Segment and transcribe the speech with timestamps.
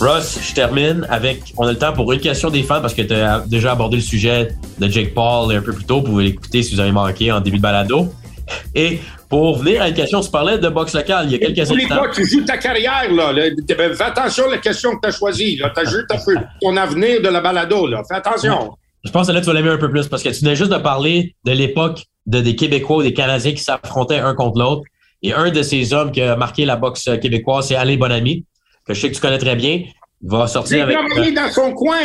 [0.00, 1.54] Ross, je termine avec.
[1.56, 3.96] On a le temps pour une question des fans parce que tu as déjà abordé
[3.96, 4.48] le sujet
[4.78, 5.96] de Jake Paul un peu plus tôt.
[6.00, 8.12] Vous pouvez l'écouter si vous avez manqué en début de balado.
[8.74, 11.58] Et pour venir à une question, tu parlais de boxe locale il y a quelques
[11.70, 11.96] instants.
[11.96, 13.32] pas, tu joues ta carrière, là.
[13.32, 13.42] là.
[13.66, 15.56] Fais attention à la question que tu as choisie.
[15.56, 16.18] Tu as joué ta-
[16.60, 18.02] ton avenir de la balado, là.
[18.06, 18.76] Fais attention.
[19.02, 20.70] Je pense que là, tu vas l'aimer un peu plus parce que tu venais juste
[20.72, 24.82] de parler de l'époque de des Québécois ou des Canadiens qui s'affrontaient un contre l'autre.
[25.22, 28.44] Et un de ces hommes qui a marqué la boxe québécoise, c'est Alain Bonamy,
[28.86, 29.82] que je sais que tu connais très bien.
[30.22, 30.96] Il va sortir avec.
[30.96, 31.96] travaillé dans son coin.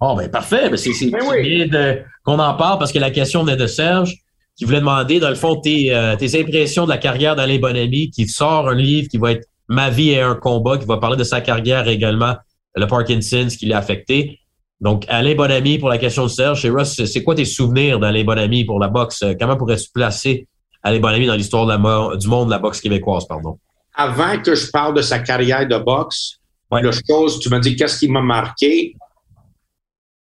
[0.00, 0.68] Oh, ben parfait.
[0.70, 1.42] Ben, c'est c'est c'est oui.
[1.42, 4.14] bien de- qu'on en parle parce que la question venait de Serge
[4.56, 8.10] qui voulait demander, dans le fond, tes, euh, tes impressions de la carrière d'Alain Bonamy
[8.10, 11.16] qui sort un livre qui va être Ma vie est un combat, qui va parler
[11.16, 12.34] de sa carrière également,
[12.74, 14.40] le Parkinson's qui l'a affecté.
[14.80, 17.98] Donc, Alain Bonamy, pour la question de Serge, et Russ, c'est- c'est quoi tes souvenirs
[17.98, 19.24] d'Alain Bonamy pour la boxe?
[19.40, 20.46] Comment pourrais-tu placer
[20.82, 23.56] Alain Bonamy dans l'histoire de la mo- du monde de la boxe québécoise, pardon?
[23.94, 26.38] Avant que je parle de sa carrière de boxe,
[26.70, 26.80] Ouais.
[26.82, 28.96] la chose, tu me dis qu'est-ce qui m'a marqué?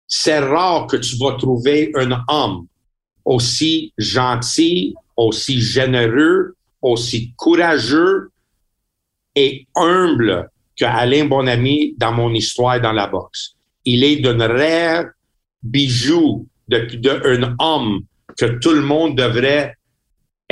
[0.07, 2.67] C'est rare que tu vas trouver un homme
[3.23, 8.29] aussi gentil, aussi généreux, aussi courageux
[9.35, 13.53] et humble que Alain Bonamy dans mon histoire dans la boxe.
[13.85, 15.05] Il est d'un rare
[15.61, 18.01] bijou de, de un homme
[18.37, 19.75] que tout le monde devrait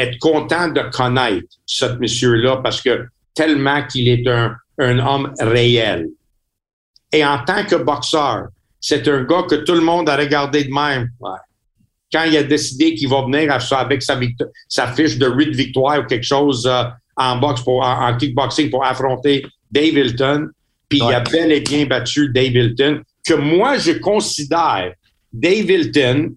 [0.01, 6.09] être content de connaître, ce monsieur-là, parce que tellement qu'il est un, un homme réel.
[7.11, 8.47] Et en tant que boxeur,
[8.79, 11.09] c'est un gars que tout le monde a regardé de même.
[11.19, 11.39] Ouais.
[12.11, 16.25] Quand il a décidé qu'il va venir avec sa, fiche de 8 victoires ou quelque
[16.25, 16.83] chose euh,
[17.15, 20.49] en boxe pour, en, en kickboxing pour affronter Dave Hilton,
[20.89, 24.91] puis il a bel et bien battu Dave Hilton, que moi je considère
[25.31, 26.33] Dave Hilton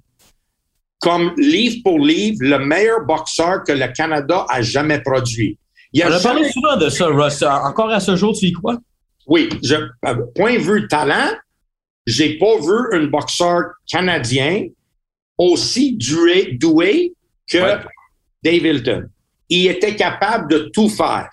[1.04, 5.58] comme livre pour livre le meilleur boxeur que le Canada a jamais produit.
[5.92, 7.42] Il On a a parlé souvent de ça, Russ.
[7.42, 8.78] Encore à ce jour, tu y crois?
[9.26, 11.30] oui, je, euh, point de vue talent,
[12.06, 14.66] j'ai pas vu un boxeur canadien
[15.38, 17.12] aussi doué, doué
[17.50, 17.78] que Ouais.
[18.42, 19.04] Dave Hilton.
[19.48, 21.28] Il était capable de tout faire.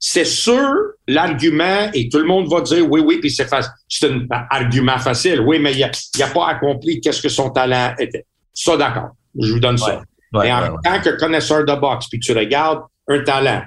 [0.00, 0.72] C'est sûr,
[1.08, 3.72] l'argument, et tout le monde va dire oui, oui, puis c'est facile.
[3.88, 5.40] C'est un argument facile.
[5.40, 8.24] Oui, mais il n'a a pas accompli qu'est-ce que son talent était.
[8.60, 9.10] Ça, d'accord.
[9.40, 10.02] Je vous donne ça.
[10.32, 13.62] Ouais, Et en ouais, tant que connaisseur de boxe, puis tu regardes un talent,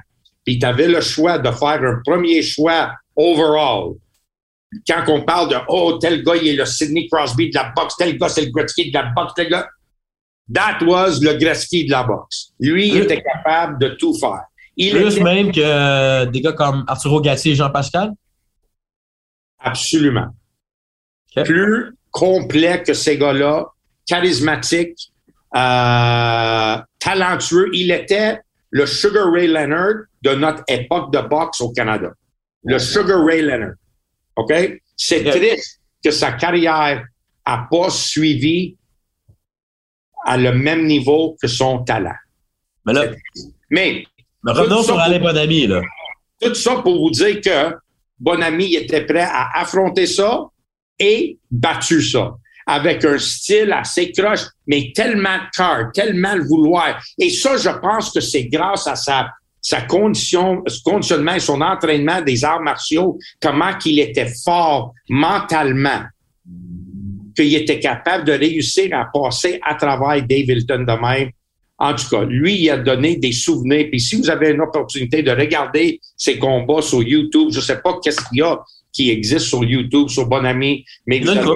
[0.46, 3.94] puis tu avais le choix de faire un premier choix overall.
[4.88, 7.96] Quand on parle de Oh, tel gars, il est le Sidney Crosby de la boxe,
[7.98, 9.68] tel gars, c'est le Gretzky de la boxe, tel gars.
[10.54, 12.52] That was le Gretzky de la boxe.
[12.60, 14.42] Lui, il était capable de tout faire.
[14.76, 18.12] Il Plus était même que des gars comme Arturo Gatti et Jean-Pascal?
[19.60, 20.28] absolument
[21.38, 21.46] Ok.
[21.46, 23.66] plus complet que ces gars-là,
[24.08, 25.12] charismatique,
[25.56, 27.70] euh, talentueux.
[27.74, 28.40] Il était
[28.70, 32.12] le Sugar Ray Leonard de notre époque de boxe au Canada.
[32.64, 33.74] Le Sugar Ray Leonard.
[34.36, 34.54] OK?
[34.96, 37.06] C'est triste que sa carrière
[37.46, 38.78] a pas suivi
[40.26, 42.16] à le même niveau que son talent.
[42.86, 43.06] Mais là,
[43.70, 44.04] Mais
[44.44, 45.82] mais revenons sur Alain Bonamy, là.
[46.42, 47.76] tout ça pour vous dire que
[48.20, 50.46] Bonami était prêt à affronter ça
[50.98, 52.36] et battu ça
[52.72, 57.04] avec un style assez croche, mais tellement de cœur, tellement le vouloir.
[57.18, 59.28] Et ça, je pense que c'est grâce à sa,
[59.62, 66.04] sa condition, conditionnement et son entraînement des arts martiaux, comment qu'il était fort mentalement,
[67.36, 71.30] qu'il était capable de réussir à passer à travers Dave Hilton de même.
[71.78, 73.88] En tout cas, lui, il a donné des souvenirs.
[73.90, 78.00] Puis si vous avez une opportunité de regarder ses combats sur YouTube, je sais pas
[78.02, 78.62] qu'est-ce qu'il y a
[78.94, 81.56] qui existe sur YouTube, sur Bonami, mais Il y en a une vous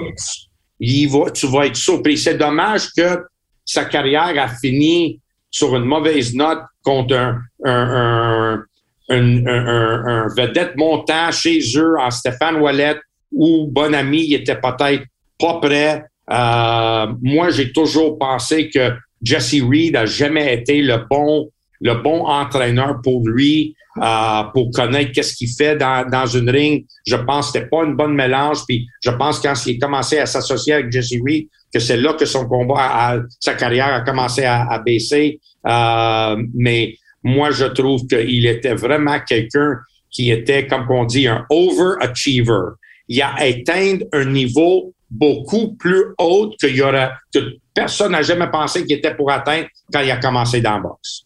[0.80, 2.18] il va, tu vas être surpris.
[2.18, 3.24] C'est dommage que
[3.64, 5.20] sa carrière a fini
[5.50, 8.62] sur une mauvaise note contre un, un,
[9.08, 12.96] un, un- vedette montant chez eux en Stéphane Wallet
[13.32, 15.04] où Bonami il était peut-être
[15.38, 16.04] pas prêt.
[16.30, 21.48] Euh, moi, j'ai toujours pensé que Jesse Reed a jamais été le bon,
[21.80, 26.84] le bon entraîneur pour lui, euh, pour connaître qu'est-ce qu'il fait dans, dans une ring.
[27.06, 28.58] Je pense que c'était pas une bonne mélange.
[28.66, 32.12] Puis je pense quand il a commencé à s'associer avec Jesse Reed, que c'est là
[32.14, 35.40] que son combat, a- sa carrière a commencé à, à baisser.
[35.66, 39.78] Euh, mais moi, je trouve qu'il était vraiment quelqu'un
[40.10, 42.74] qui était, comme on dit, un overachiever.
[43.08, 48.84] Il a atteint un niveau beaucoup plus haut qu'il y que personne n'a jamais pensé
[48.84, 51.25] qu'il était pour atteindre quand il a commencé dans la boxe.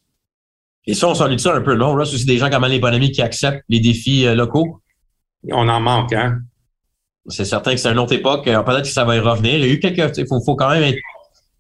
[0.87, 1.95] Et ça, on s'ennuie de ça un peu, non?
[1.95, 4.81] Russ, aussi des gens comme Bonamy qui acceptent les défis euh, locaux?
[5.51, 6.41] On en manque, hein?
[7.29, 8.47] C'est certain que c'est une autre époque.
[8.49, 9.55] Euh, Peut-être que ça va y revenir.
[9.55, 10.17] Il y a eu quelques.
[10.17, 10.99] Il faut, faut quand même être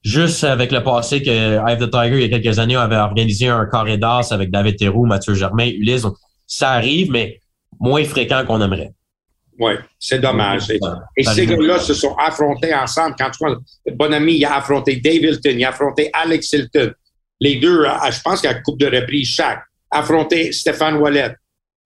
[0.02, 3.48] juste avec le passé que of the Tiger, il y a quelques années, avait organisé
[3.48, 6.02] un carré d'as avec David Théroux, Mathieu Germain, Ulysse.
[6.02, 7.40] Donc, ça arrive, mais
[7.78, 8.92] moins fréquent qu'on aimerait.
[9.58, 10.70] Oui, c'est dommage.
[11.16, 13.14] Et, ces gars-là se sont affrontés ensemble.
[13.18, 13.58] Quand tu vois,
[13.94, 16.92] bon ami, il a affronté Dave Hilton, il a affronté Alex Hilton.
[17.40, 19.62] Les deux, je pense une coupe de reprise chaque.
[19.90, 21.34] Affronté Stéphane Wallet.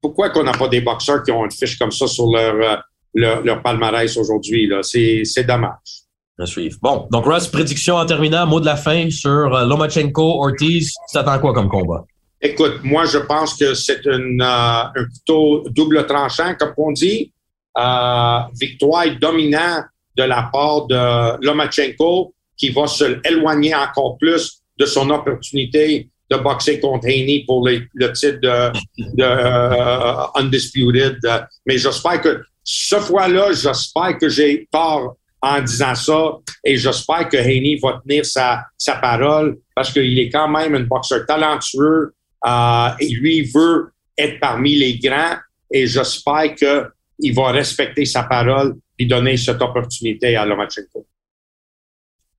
[0.00, 2.84] Pourquoi qu'on n'a pas des boxeurs qui ont une fiche comme ça sur leur,
[3.14, 4.70] leur, leur palmarès aujourd'hui?
[4.82, 6.04] C'est dommage.
[6.82, 10.92] Bon, donc Russ, prédiction en terminant, mot de la fin sur euh, Lomachenko, Ortiz.
[11.08, 12.04] Tu t'attends quoi comme combat?
[12.40, 17.32] Écoute, moi, je pense que c'est euh, un couteau double tranchant, comme on dit.
[17.78, 19.84] Euh, victoire dominante
[20.16, 26.36] de la part de Lomachenko, qui va se éloigner encore plus de son opportunité de
[26.36, 28.72] boxer contre Haney pour le titre de,
[29.16, 31.18] de Undisputed.
[31.66, 36.38] Mais j'espère que ce fois-là, j'espère que j'ai tort en disant ça.
[36.64, 40.84] Et j'espère que Haney va tenir sa, sa parole parce qu'il est quand même un
[40.84, 42.14] boxeur talentueux
[42.46, 45.36] euh, et lui veut être parmi les grands.
[45.70, 51.06] Et j'espère qu'il va respecter sa parole et donner cette opportunité à Lomachenko.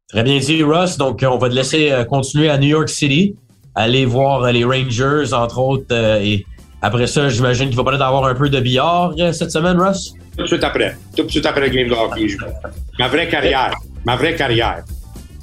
[0.10, 0.98] Très bien dit, Russ.
[0.98, 3.36] Donc, on va te laisser euh, continuer à New York City,
[3.74, 5.96] aller voir euh, les Rangers, entre autres.
[5.96, 6.46] et
[6.82, 10.14] après ça, j'imagine qu'il va peut-être avoir un peu de billard cette semaine, Russ?
[10.38, 10.96] Tout de suite après.
[11.16, 12.28] Tout de suite après le game de hockey.
[13.00, 13.74] Ma vraie carrière.
[14.06, 14.84] Ma vraie carrière.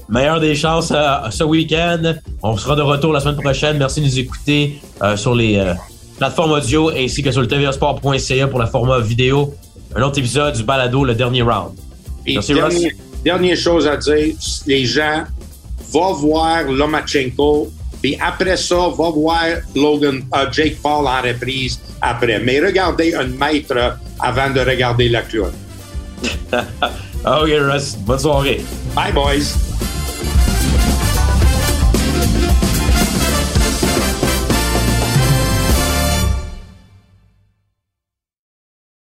[0.09, 2.15] Meilleure des chances euh, ce week-end.
[2.43, 3.79] On sera de retour la semaine prochaine.
[3.79, 5.73] Merci de nous écouter euh, sur les euh,
[6.19, 9.55] plateformes audio ainsi que sur le tvsport.ca pour la format vidéo.
[9.97, 11.73] Un autre épisode du balado, le dernier round.
[12.26, 12.93] Merci, dernier,
[13.25, 14.35] Dernière chose à dire,
[14.67, 15.25] les gens,
[15.93, 17.71] vont voir Lomachenko
[18.03, 19.45] puis après ça, va voir
[19.77, 22.41] Logan, uh, Jake Paul en reprise après.
[22.41, 25.53] Mais regardez un maître avant de regarder la clown.
[26.53, 27.97] ok, Russ.
[27.99, 28.61] Bonne soirée.
[28.95, 29.55] Bye, boys.